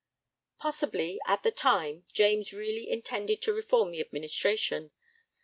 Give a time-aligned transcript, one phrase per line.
[0.57, 4.89] Possibly, at the time, James really intended to reform the administration.